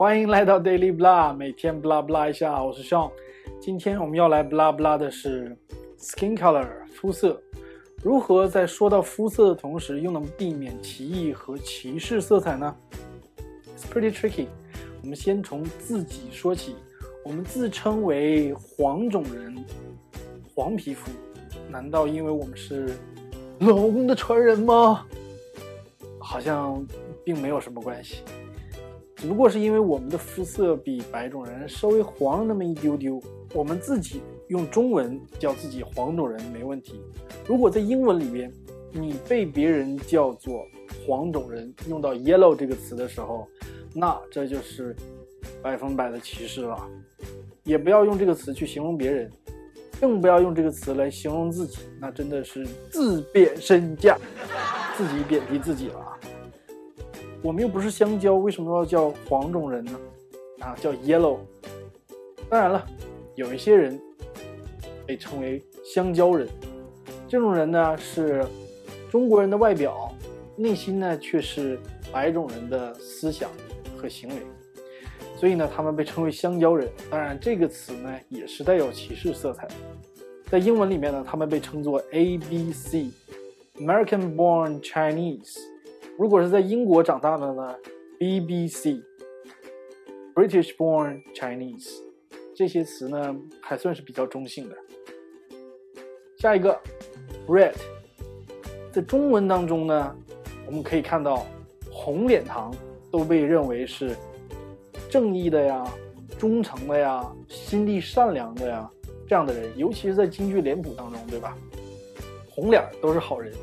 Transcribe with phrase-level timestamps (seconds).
[0.00, 3.10] 欢迎来到 Daily Blah，每天 blah blah 一下，我是 Sean。
[3.60, 5.54] 今天我们要来 blah blah 的是
[5.98, 7.38] skin color 肤色，
[8.02, 12.74] 如何在说到肤色的同时，又能避免歧义和歧视色彩呢
[13.76, 14.46] ？It's pretty tricky。
[15.02, 16.76] 我们先从自己说起，
[17.22, 19.54] 我们自称为黄种人，
[20.54, 21.10] 黄皮肤，
[21.68, 22.96] 难道因为我们是
[23.58, 25.06] 龙的传人吗？
[26.18, 26.82] 好像
[27.22, 28.22] 并没有什么关系。
[29.20, 36.98] 只不过是因为我们的肤色比白种人稍微黄那么一丢丢，我们自己用中文叫自己黄种人没问题。
[37.46, 38.50] 如果在英文里边，
[38.90, 40.66] 你被别人叫做
[41.06, 43.46] 黄种人，用到 yellow 这个词的时候，
[43.94, 44.96] 那这就是
[45.62, 46.88] 百分百的歧视了。
[47.62, 49.30] 也不要用这个词去形容别人，
[50.00, 54.16] 更不要用这个词来形容自己，那真的是自贬身价，
[54.96, 56.16] 自己贬低自己了。
[57.42, 59.98] 我们又不是香蕉，为什么要叫黄种人呢？
[60.58, 61.38] 啊，叫 yellow。
[62.50, 62.86] 当然了，
[63.34, 63.98] 有一些人
[65.06, 66.46] 被称为香蕉人，
[67.26, 68.44] 这种人呢是
[69.10, 70.12] 中国人的外表，
[70.54, 71.80] 内心呢却是
[72.12, 73.48] 白种人的思想
[73.96, 74.34] 和行为，
[75.38, 76.90] 所以呢他们被称为香蕉人。
[77.10, 79.66] 当然，这个词呢也是带有歧视色彩。
[80.50, 85.56] 在英文里面呢，他们被称作 A B C，American Born Chinese。
[86.20, 87.74] 如果是在英国长大的呢
[88.18, 92.02] ？BBC，British born Chinese，
[92.54, 94.76] 这些词呢还算是比较中性的。
[96.36, 96.78] 下一个
[97.48, 97.72] ，Red，
[98.92, 100.14] 在中文当中呢，
[100.66, 101.46] 我们可以看到
[101.90, 102.70] 红脸堂
[103.10, 104.14] 都被认为是
[105.08, 105.90] 正义的呀、
[106.38, 108.90] 忠诚的呀、心地善良的呀
[109.26, 111.56] 这样的人，尤其是在京剧脸谱当中，对吧？
[112.50, 113.54] 红脸都是好人。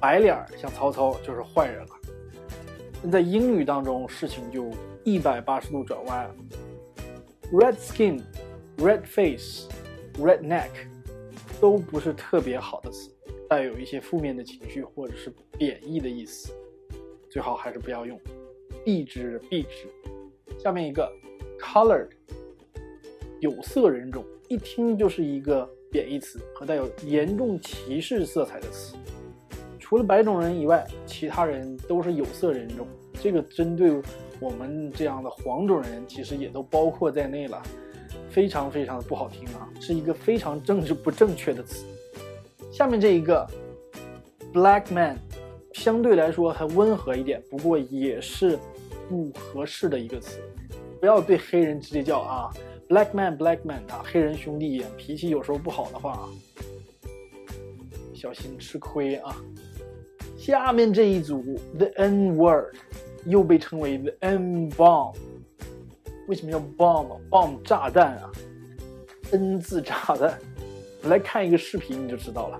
[0.00, 1.90] 白脸像曹操就是坏人了。
[3.02, 4.70] 那在英语当中，事情就
[5.04, 6.34] 一百八十度转弯了。
[7.52, 8.20] Red skin、
[8.78, 9.68] red face、
[10.18, 10.70] red neck
[11.60, 13.10] 都不是特别好的词，
[13.48, 16.52] 带有一些负面的情绪或者是贬义的意思，
[17.30, 18.20] 最好还是不要用，
[18.84, 19.88] 避之避之。
[20.58, 21.10] 下面一个
[21.58, 22.08] colored
[23.40, 28.96] 有色人种，一听就是一个贬义词和带有严重歧视色彩的词。
[29.88, 32.86] 除了白种人以外，其他人都是有色人种。
[33.22, 33.90] 这个针对
[34.38, 37.62] 我们这样的黄种人，其实也都包括在内了。
[38.30, 41.86] 非常非常的不好听啊，是一个非常政治不正确的词。
[42.70, 43.46] 下面这一个
[44.52, 45.18] black man，
[45.72, 48.58] 相对来说还温和一点，不过也是
[49.08, 50.38] 不合适的一个词。
[51.00, 52.52] 不要对黑人直接叫啊
[52.90, 56.28] black man，black man 啊，黑人兄弟，脾气有时候不好的话，
[58.12, 59.34] 小心吃亏啊。
[60.37, 61.41] 下面这一组
[61.77, 62.75] the N word
[63.25, 65.15] 又被称为 the N bomb，
[66.27, 68.31] 为什么叫 bomb？bomb 炸弹啊，
[69.31, 70.39] N 字炸弹。
[71.03, 72.59] 来看一个视频你就知道了。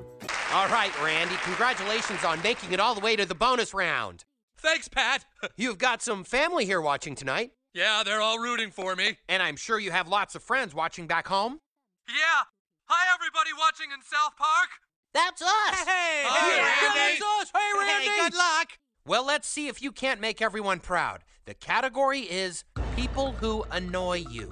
[0.51, 4.24] All right, Randy, congratulations on making it all the way to the bonus round.
[4.57, 5.25] Thanks, Pat.
[5.57, 7.51] You've got some family here watching tonight.
[7.74, 9.18] Yeah, they're all rooting for me.
[9.28, 11.59] And I'm sure you have lots of friends watching back home.
[12.07, 12.46] Yeah.
[12.85, 14.69] Hi, everybody watching in South Park.
[15.14, 15.48] That's us!
[15.86, 17.19] Hey, Hi, hey, Randy.
[17.19, 17.50] that's us.
[17.54, 18.08] Hey, Randy.
[18.08, 18.78] Hey, good luck!
[19.06, 21.24] Well, let's see if you can't make everyone proud.
[21.46, 22.64] The category is
[22.94, 24.50] people who annoy you.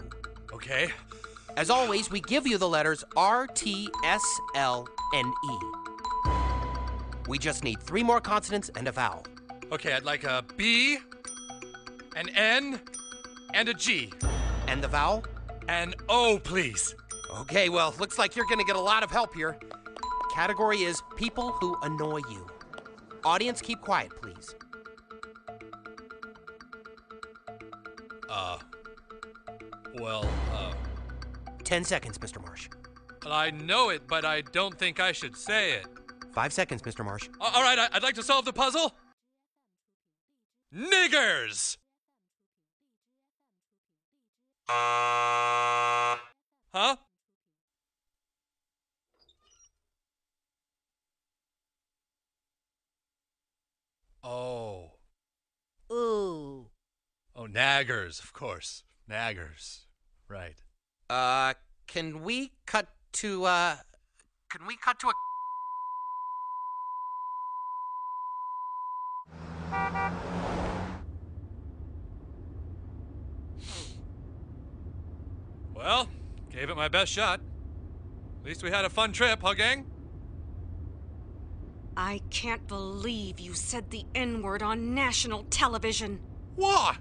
[0.52, 0.88] Okay.
[1.56, 4.22] As always, we give you the letters R, T, S,
[4.54, 5.58] L, and E.
[7.28, 9.26] We just need three more consonants and a vowel.
[9.72, 10.98] Okay, I'd like a B,
[12.14, 12.80] an N,
[13.52, 14.12] and a G.
[14.68, 15.24] And the vowel?
[15.68, 16.94] An O, please.
[17.40, 19.58] Okay, well, looks like you're gonna get a lot of help here.
[20.36, 22.46] Category is people who annoy you.
[23.24, 24.54] Audience, keep quiet, please.
[28.28, 28.58] Uh.
[29.94, 30.74] Well, uh.
[31.64, 32.38] 10 seconds, Mr.
[32.44, 32.68] Marsh.
[33.24, 35.86] I know it, but I don't think I should say it.
[36.34, 37.02] Five seconds, Mr.
[37.02, 37.30] Marsh.
[37.40, 38.94] All right, I'd like to solve the puzzle.
[40.70, 41.78] Niggers!
[44.68, 46.16] Huh?
[54.28, 54.90] Oh.
[55.92, 56.66] Ooh.
[57.36, 58.82] Oh, naggers, of course.
[59.10, 59.84] Naggers.
[60.28, 60.56] Right.
[61.08, 61.54] Uh,
[61.86, 63.76] can we cut to, uh,
[64.50, 65.12] can we cut to a.
[75.74, 76.08] Well,
[76.50, 77.40] gave it my best shot.
[78.40, 79.86] At least we had a fun trip, huh, gang?
[81.96, 86.20] I can't believe you said the N word on national television.
[86.56, 86.98] What?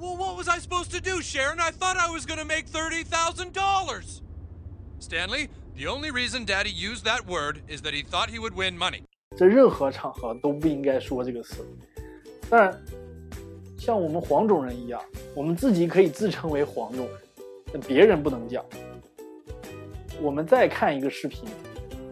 [0.00, 1.58] Well, what was I supposed to do, Sharon?
[1.58, 4.20] I thought I was going to make $30,000.
[5.00, 8.78] Stanley, the only reason Daddy used that word is that he thought he would win
[8.78, 9.02] money.
[9.36, 11.66] 在任何场合都不应该说这个词。
[12.48, 12.80] 当然，
[13.76, 15.02] 像我们黄种人一样，
[15.34, 17.16] 我们自己可以自称为黄种人，
[17.72, 18.64] 但别人不能讲。
[20.20, 21.48] 我们再看一个视频，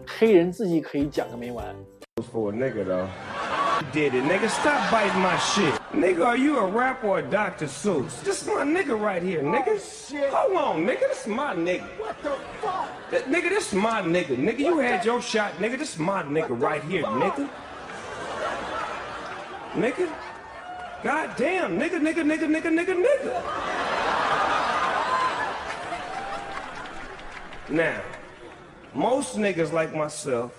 [0.05, 1.65] 黑人自己可以讲个没完。
[2.33, 3.07] for a nigga though.
[3.93, 4.49] Did it, nigga?
[4.49, 5.76] Stop biting my shit.
[5.92, 7.66] Nigga, are you a rapper or Dr.
[7.66, 8.22] Seuss?
[8.24, 9.78] This is my nigga right here, nigga.
[10.30, 11.00] Hold on, nigga.
[11.00, 11.86] This is my nigga.
[11.98, 12.30] What the
[12.60, 12.88] fuck?
[13.12, 14.36] nigga, this is my nigga.
[14.36, 15.78] Nigga, you had your shot, nigga.
[15.78, 17.48] This is my nigga right here, nigga.
[19.74, 20.08] Nigga.
[21.02, 23.42] God damn, nigga, nigga, nigga, nigga, nigga, nigga.
[27.68, 28.00] Now,
[28.94, 30.52] most niggas like myself,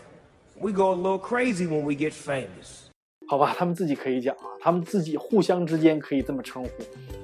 [0.57, 2.89] we go a little crazy when we get famous.
[3.29, 6.70] 好吧，他们自己可以讲啊， 他们自己互相之间可以这么称呼，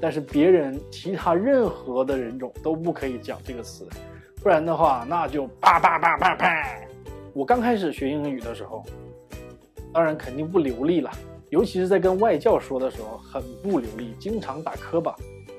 [0.01, 3.87] 但是别人其他任何的人种都不可以讲这个词，
[4.43, 6.81] 不然的话那就啪啪啪啪啪。
[7.35, 8.83] 我刚开始学英语的时候，
[9.93, 11.11] 当然肯定不流利了，
[11.51, 15.15] 尤其是在跟外教说的时候，很不流利，经常打磕巴。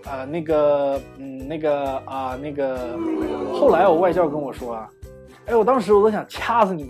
[0.05, 2.97] 啊、那个，嗯，那个啊、那个，
[3.53, 4.89] 后来我外教跟我说啊，
[5.45, 6.89] 哎，我当时我都想掐死你。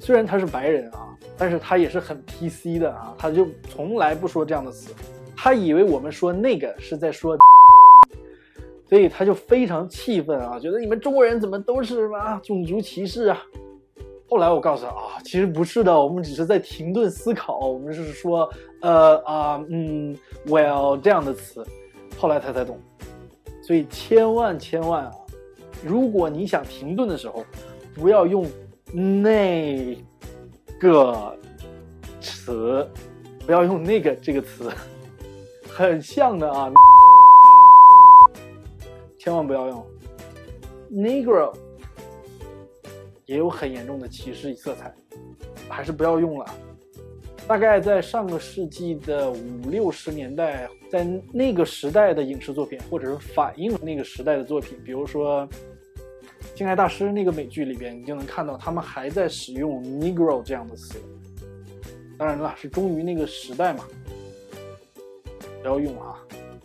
[0.00, 1.05] 虽然他是白人啊，
[1.38, 4.94] 但是他也是很 PC 的啊，他就从来不说这样的词，
[5.36, 7.36] 他以为我们说那个是在说，
[8.88, 13.42] 所以他就非常气愤啊，觉得你们中国人怎么都是什么种族歧视啊。
[14.28, 18.50] 后来我告诉他啊，其实不是的，我们只是在停顿思考，我们是说
[18.80, 20.16] 呃啊嗯
[20.46, 21.64] well 这样的词，
[22.18, 22.76] 后来他才懂。
[23.62, 25.12] 所以千万千万啊，
[25.84, 27.44] 如果你想停顿的时候，
[27.94, 28.44] 不要用
[28.92, 29.96] 那
[30.78, 31.36] 个
[32.20, 32.86] 词，
[33.46, 34.70] 不要用那个这个词，
[35.68, 36.72] 很像的啊，
[39.18, 39.86] 千万不要用。
[40.92, 41.52] Negro
[43.26, 44.94] 也有很严重的歧视色彩，
[45.68, 46.46] 还是不要用了。
[47.48, 55.42] 大概在上个世纪的五六十年代，在那个时代的影视作品，或者是反映那个时代的作品，比如说
[56.56, 60.98] 《敬爱大师》那个美剧里边，你就能看到他们还在使用 “negro” 这样的词。
[62.16, 63.84] 当然了，是忠于那个时代嘛，
[65.60, 66.18] 不要用啊，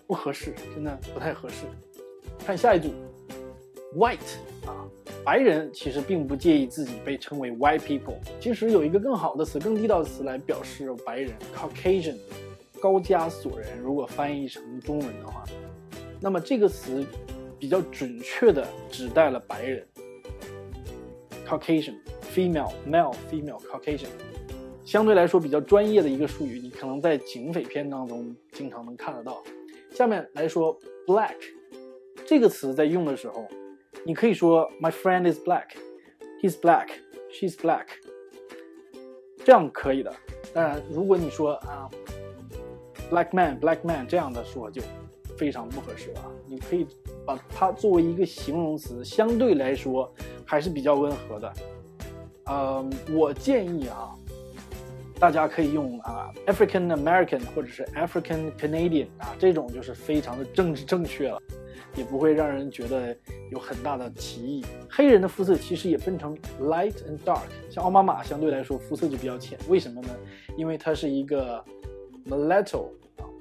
[0.07, 1.65] 不合适，真的不太合适。
[2.45, 2.87] 看下一组
[3.97, 4.87] ，white 啊，
[5.25, 8.15] 白人其实并不介意自己被称为 white people。
[8.39, 12.15] 其实有一个更好的词、更地道的词来表示白人，Caucasian，
[12.79, 13.77] 高加索人。
[13.81, 15.43] 如果翻译成中文的话，
[16.21, 17.05] 那么这个词
[17.61, 19.87] 比较准确的指代了白人
[21.47, 24.09] ，Caucasian，female、male、female、Caucasian。
[24.83, 29.43] 相对来说比较专业的一个术语，你可能在警匪片当中经常能看得到。
[29.91, 30.75] 下面来说
[31.05, 31.35] black
[32.25, 33.47] 这个词在用的时候，
[34.03, 35.67] 你可以说 My friend is black,
[36.41, 36.87] he's black,
[37.31, 37.85] she's black，
[39.45, 40.11] 这样可以的。
[40.51, 41.87] 当然，如果你说啊
[43.11, 44.81] black man, black man 这样的说就
[45.37, 46.31] 非常不合适了。
[46.47, 46.87] 你可以
[47.25, 50.11] 把它作为一个形容词，相对来说
[50.45, 51.53] 还是比较温和的。
[52.45, 54.11] 呃，我建议啊。
[55.19, 61.39] 大家可以用啊，African American 或者是 African Canadian 啊，这种就是非常的政治正确了，
[61.95, 63.15] 也不会让人觉得
[63.51, 64.65] 有很大的歧义。
[64.89, 70.09] 黑人的肤色其实也分成 light and dark，像奥巴马相对来说肤色就比较浅，为什么呢？
[70.57, 71.63] 因为他是一个
[72.27, 72.87] mulatto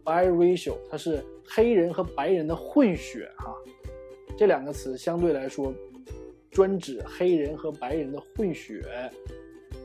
[0.05, 3.55] ，biracial，它是黑人和白人的混血哈、
[4.37, 5.73] 这两个词相对来说
[6.51, 8.83] 专指黑人和白人的混血。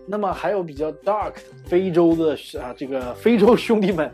[0.08, 1.34] 那么还有比较 dark
[1.66, 4.12] 非洲的啊，这个非洲兄弟们，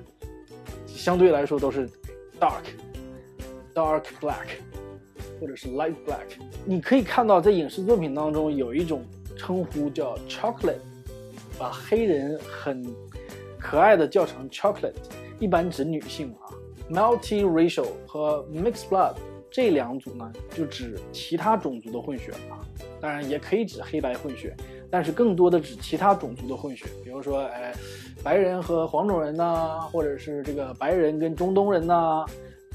[0.88, 1.86] 相对来说都是
[2.40, 2.64] dark
[3.74, 4.48] dark black
[5.40, 6.40] 或者是 light black。
[6.66, 9.04] 你可以看到在影视作品当中有一种
[9.36, 10.78] 称呼叫 chocolate，
[11.58, 12.86] 把黑人很
[13.60, 14.94] 可爱的叫成 chocolate，
[15.42, 16.48] 一般指女性啊。
[16.90, 19.16] multiracial 和 mixed blood
[19.50, 22.60] 这两组呢，就指其他种族的混血啊，
[23.02, 24.56] 当然也可以指黑白混血。
[24.90, 27.74] 但是更多的指其他种族的混血，比如说，哎，
[28.22, 32.26] 白人和黄种人呐、或者是这个白人跟中东人呐、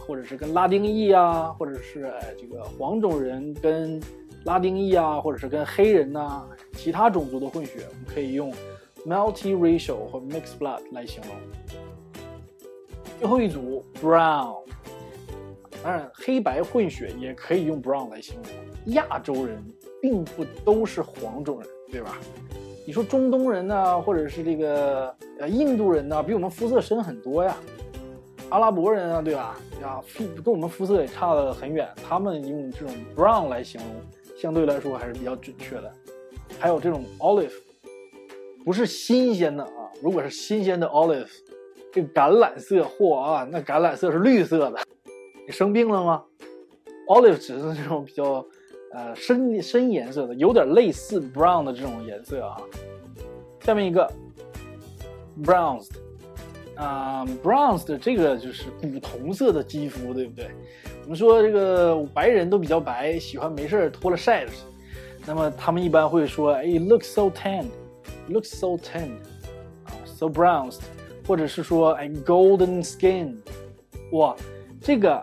[0.06, 4.00] 或者是跟拉丁裔啊，或者是哎这个黄种人跟
[4.44, 6.42] 拉丁裔啊，或者是跟黑人呐、
[6.72, 8.50] 其他种族的混血，我们可以用
[9.06, 11.32] multiracial 或 mixed blood 来形容。
[13.18, 14.56] 最后一组 brown，
[15.82, 18.94] 当然黑白混血也可以用 brown 来形容。
[18.94, 19.62] 亚洲人
[20.00, 21.68] 并不都是黄种人。
[21.88, 22.18] 对吧？
[22.84, 27.56] 你说中东人呢、或者是这个呃印度人呢、比我们肤色深很多呀。
[28.50, 29.56] 阿拉伯人啊，对吧？
[29.80, 33.90] 啊，肤跟我们肤色也差得很远，他们用这种 brown 来形容，
[34.36, 35.92] 相对来说还是比较准确的。
[36.58, 37.54] 还有这种 olive，
[38.64, 41.30] 不是新鲜的啊，如果是新鲜的 olive，
[41.96, 44.78] 这橄榄色，嚯啊，那橄榄色是绿色的，
[45.46, 46.22] 你生病了吗
[47.08, 48.44] ？Olive 指的是这种比较
[48.92, 52.60] 呃深深颜色的，有点类似 brown 的这种颜色啊。
[53.60, 54.06] 下面一个
[55.42, 55.92] bronzed。
[56.74, 60.50] 啊，bronze 的这个就是古铜色的肌肤，对不对？
[61.04, 64.58] 我们说这个白人都比较白，喜欢没事脱了晒着去。
[65.24, 69.16] 那么他们一般会说，哎，looks so tanned，looks so tanned，
[69.84, 70.80] 啊，so bronzed，
[71.26, 73.34] 或者是说，哎，golden skin，
[74.12, 74.36] 哇，
[74.80, 75.22] 这个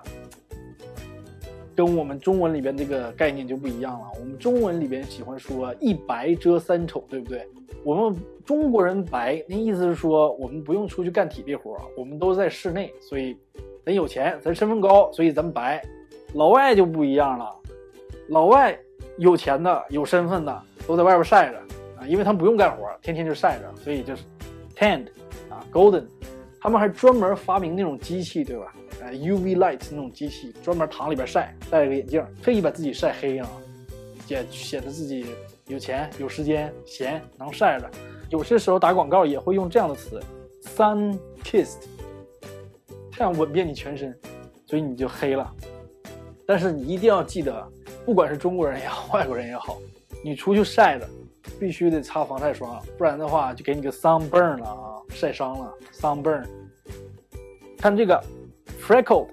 [1.76, 4.06] 跟我们中文里边这个概念就不一样了。
[4.20, 7.48] 我们中文里边喜欢说一白遮三丑，对不对？
[7.84, 13.36] 我们中国人白，那意思是说我们不用出去干体力活，我们都在室内，所以
[13.86, 15.82] 咱有钱，咱身份高，所以咱白。
[16.34, 17.50] 老外就不一样了，
[18.30, 18.78] 老外
[19.18, 21.58] 有钱的、有身份的都在外边晒着
[22.00, 24.24] 啊，因为他们不用干活，天天就晒着，所以就是
[24.84, 25.08] hand
[25.50, 26.04] 啊，golden。
[26.60, 28.74] 他们还专门发明那种机器，对吧？
[29.02, 33.50] 呃，UV light 那种机器，专门躺里边晒，戴个眼镜，特意把自己晒黑啊，
[34.28, 35.26] 也显得自己。
[35.68, 37.90] 有钱有时间闲能晒着，
[38.30, 40.22] 有些时候打广告也会用这样的词
[40.76, 41.86] ，sun kissed，
[43.12, 44.14] 太阳吻遍你全身，
[44.66, 45.50] 所以你就黑了。
[46.46, 47.66] 但是你一定要记得，
[48.06, 49.78] 不管是中国人也好，外国人也好，
[50.24, 51.10] 你出去晒的
[51.60, 56.44] 必须得擦防晒霜，不然的话就给你个 sunburn 了啊，晒伤了 sunburn。
[57.78, 58.22] 看这个
[58.82, 59.28] freckle，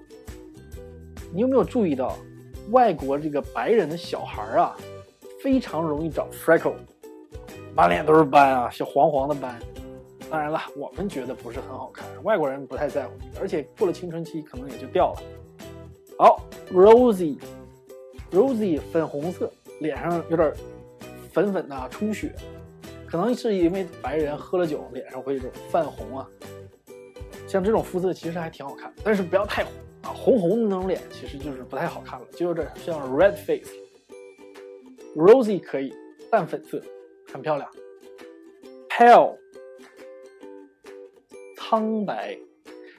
[1.33, 2.15] 你有没有注意到，
[2.71, 4.75] 外国这个白人的小孩啊？
[5.41, 6.75] 非常容易长 freckle，
[7.75, 9.59] 满脸都是斑啊，小黄黄的斑。
[10.29, 15.21] 当然了，我们觉得不是很好看，外国人不太在乎，而且过了青春期可能也就掉了。
[16.17, 16.41] 好
[16.71, 20.53] ，rosy，rosy 粉红色，脸上有点
[21.31, 22.33] 粉粉的充血，
[23.07, 26.27] 可能是因为白人喝了酒，脸上会有种泛红啊。
[27.47, 29.73] 像这种肤色其实还挺好看，但是不要太红
[30.03, 33.71] 啊，红红的那种脸其实就是不太好看了，就有点像 red face。
[35.15, 35.93] Rosy 可以，
[36.29, 36.81] 淡粉色，
[37.33, 37.69] 很漂亮。
[38.89, 39.35] Pale，
[41.57, 42.37] 苍白，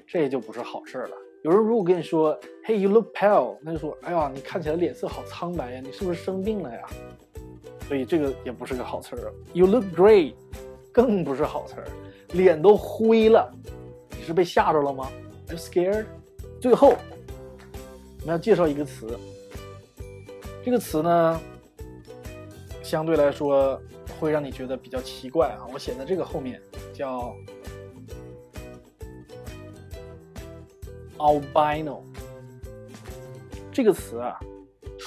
[0.06, 1.16] 这也就不是好事了。
[1.42, 6.82] 有人如果跟你说，Hey you look pale，那就说，哎呀，你看起来脸色好苍白呀，你是不是生病了呀？
[7.92, 9.30] 所以这个也不是个好词儿。
[9.52, 10.32] You look gray，
[10.90, 11.86] 更不是好词儿，
[12.32, 13.54] 脸都灰了，
[14.16, 15.12] 你是被吓着了吗
[15.48, 16.06] ？Are you scared？
[16.58, 16.96] 最后，
[18.20, 19.14] 我们要介绍一个词，
[20.64, 21.40] 这个词呢？
[22.82, 23.78] 相对来说，
[24.18, 25.68] 会让你觉得比较奇怪啊！
[25.70, 26.62] 我写在这个后面，
[26.94, 27.36] 叫
[31.18, 32.00] albino
[33.70, 34.40] 这个词啊，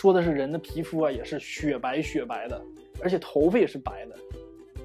[0.06, 2.62] 说的是人的皮肤啊也是雪白雪白的，
[3.02, 4.16] 而且头发也是白的，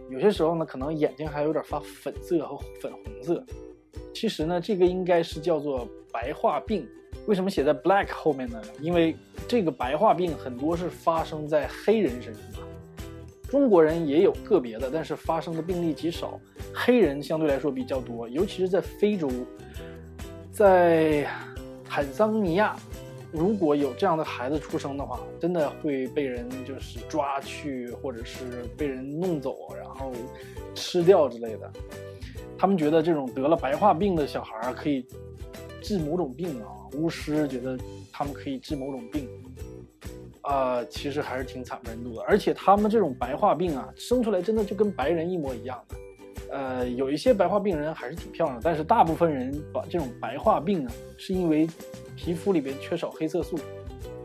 [0.09, 3.45] 有些时候呢，可能眼睛还有点发粉色和粉红色。
[4.15, 6.89] 其实呢，这个应该是叫做白化病。
[7.27, 8.59] 为什么写在 black 后面呢？
[8.81, 9.15] 因为
[9.47, 12.43] 这个白化病很多是发生在黑人身上。
[13.47, 16.41] 中国人也有个别的，但是发生的病例极少。
[16.73, 19.29] 黑人相对来说比较多，尤其是在非洲，
[20.51, 21.29] 在
[21.85, 22.75] 坦桑尼亚，
[23.33, 30.13] 如果有这样的孩子出生的话，真的会被人就是抓去，或者是被人弄走，然后
[30.75, 31.71] 吃掉之类的。
[32.59, 35.07] 他们觉得这种得了白化病的小孩可以
[35.83, 37.79] 治某种病啊，巫师觉得
[38.13, 39.29] 他们可以治某种病。
[40.43, 45.97] 啊，其实还是挺惨不忍睹的，而且他们这种白化病啊，生出来真的就跟白人一模一样的。
[46.51, 51.69] 呃，有一些白化病人还是挺漂亮，但是大部分人把这种白化病呢，是因为
[52.23, 53.59] 皮肤里边缺少黑色素。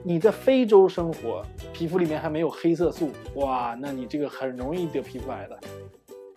[0.04, 5.58] 你在非洲生活，皮肤里面还没有黑色素，哇，那你这个很容易得皮肤癌的。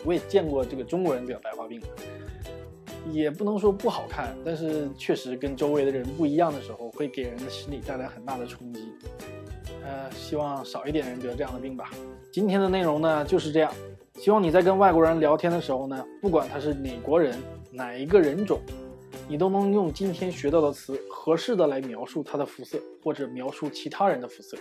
[0.05, 1.83] 我也见过这个中国人得白化病，
[3.11, 8.93] 也不能说不好看，但是确实跟周围的人不一样的时候，会给人的心理带来很大的冲击。
[9.85, 11.91] 呃，希望少一点人得这样的病吧。
[12.33, 13.73] 今天的内容呢就是这样，
[14.15, 17.37] 希望你在跟外国人聊天的时候呢，不管他是哪国人，
[17.73, 18.61] 哪一个人种，
[19.28, 24.58] 你都能用今天学到的词合适的来描述他的肤色，或者描述其他人的肤色。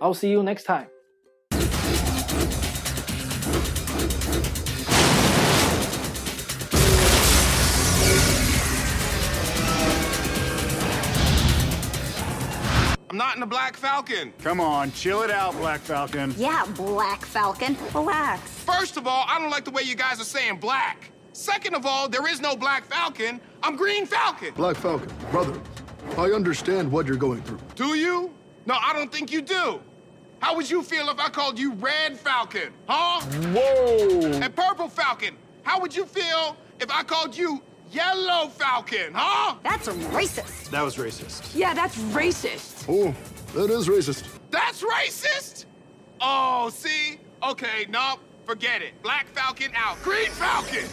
[0.00, 0.88] I'll see you next time.
[13.08, 14.32] I'm not in the Black Falcon.
[14.42, 16.34] Come on, chill it out, Black Falcon.
[16.36, 17.74] Yeah, Black Falcon.
[17.94, 18.40] Relax.
[18.66, 21.10] First of all, I don't like the way you guys are saying black.
[21.41, 23.41] Second of all, there is no Black Falcon.
[23.63, 24.53] I'm Green Falcon.
[24.53, 25.59] Black Falcon, brother,
[26.15, 27.57] I understand what you're going through.
[27.73, 28.31] Do you?
[28.67, 29.81] No, I don't think you do.
[30.37, 32.71] How would you feel if I called you Red Falcon?
[32.87, 33.21] Huh?
[33.55, 34.33] Whoa!
[34.33, 35.35] And Purple Falcon.
[35.63, 39.11] How would you feel if I called you Yellow Falcon?
[39.15, 39.55] Huh?
[39.63, 40.69] That's racist.
[40.69, 41.55] That was racist.
[41.55, 42.85] Yeah, that's racist.
[42.87, 43.15] Oh,
[43.55, 44.27] that is racist.
[44.51, 45.65] That's racist?
[46.19, 47.19] Oh, see?
[47.43, 49.01] Okay, no, forget it.
[49.01, 49.99] Black Falcon out.
[50.03, 50.85] Green Falcon!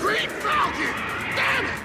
[0.00, 0.94] Green Falcon!
[1.36, 1.79] Damn it!